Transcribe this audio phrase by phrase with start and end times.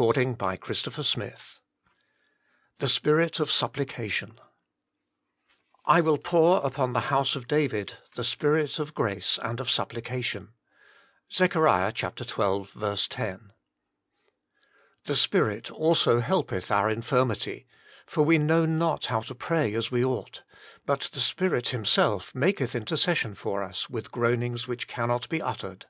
[0.00, 1.60] A PLEA FOR MORE PRAYER CHAPTEE X
[2.80, 4.40] Efje Spirit of Supplication
[5.84, 10.54] "I will poor upon the house of David the Spirit of grace and of supplication."
[11.30, 11.52] ZECH.
[11.52, 13.08] xii.
[13.18, 13.52] 10.
[15.04, 17.66] "The Spirit also helpeth our infirmity;
[18.06, 20.42] for we know not how to pray as we ought:
[20.88, 25.84] hut the Spirit Himself maketh intercession for us with groanings which cannot he uttered.